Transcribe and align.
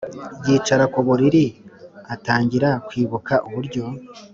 yicara 0.47 0.83
kuburiri 0.93 1.43
atangira 2.13 2.69
kwibuka 2.87 3.33
uburyo 3.47 3.83